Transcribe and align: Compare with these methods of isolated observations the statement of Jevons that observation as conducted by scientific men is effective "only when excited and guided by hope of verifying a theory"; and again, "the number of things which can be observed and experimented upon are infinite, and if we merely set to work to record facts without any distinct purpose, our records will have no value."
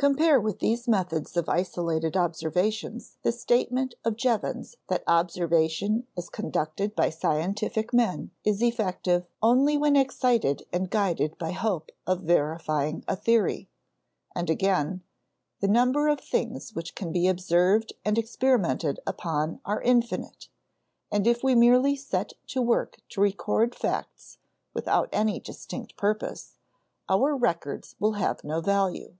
Compare 0.00 0.40
with 0.40 0.60
these 0.60 0.86
methods 0.86 1.36
of 1.36 1.48
isolated 1.48 2.16
observations 2.16 3.16
the 3.24 3.32
statement 3.32 3.96
of 4.04 4.14
Jevons 4.14 4.76
that 4.86 5.02
observation 5.08 6.06
as 6.16 6.28
conducted 6.28 6.94
by 6.94 7.10
scientific 7.10 7.92
men 7.92 8.30
is 8.44 8.62
effective 8.62 9.26
"only 9.42 9.76
when 9.76 9.96
excited 9.96 10.62
and 10.72 10.88
guided 10.88 11.36
by 11.36 11.50
hope 11.50 11.90
of 12.06 12.20
verifying 12.22 13.02
a 13.08 13.16
theory"; 13.16 13.68
and 14.36 14.48
again, 14.48 15.02
"the 15.58 15.66
number 15.66 16.06
of 16.06 16.20
things 16.20 16.74
which 16.76 16.94
can 16.94 17.10
be 17.10 17.26
observed 17.26 17.92
and 18.04 18.18
experimented 18.18 19.00
upon 19.04 19.58
are 19.64 19.82
infinite, 19.82 20.46
and 21.10 21.26
if 21.26 21.42
we 21.42 21.56
merely 21.56 21.96
set 21.96 22.34
to 22.46 22.62
work 22.62 22.98
to 23.08 23.20
record 23.20 23.74
facts 23.74 24.38
without 24.72 25.08
any 25.10 25.40
distinct 25.40 25.96
purpose, 25.96 26.52
our 27.08 27.34
records 27.36 27.96
will 27.98 28.12
have 28.12 28.44
no 28.44 28.60
value." 28.60 29.16